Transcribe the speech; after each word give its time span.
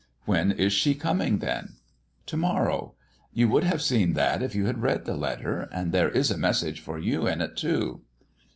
"When 0.25 0.51
is 0.51 0.73
she 0.73 0.95
coming, 0.95 1.37
then?" 1.37 1.73
"To 2.25 2.35
morrow. 2.35 2.95
You 3.33 3.47
would 3.49 3.63
have 3.65 3.83
seen 3.83 4.13
that 4.13 4.41
if 4.41 4.55
you 4.55 4.65
had 4.65 4.81
read 4.81 5.05
the 5.05 5.15
letter. 5.15 5.69
And 5.71 5.91
there 5.91 6.09
is 6.09 6.31
a 6.31 6.39
message 6.39 6.79
for 6.79 6.97
you 6.97 7.27
in 7.27 7.39
it, 7.39 7.55
too." 7.55 8.01